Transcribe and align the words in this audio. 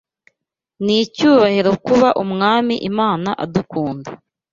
N’icyubahiro 0.83 1.71
kuba 1.85 2.09
umwmi 2.23 2.75
Imana 2.89 3.29
adukunda 3.43 4.09